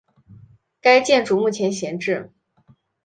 [0.81, 2.31] 该建筑目前闲置。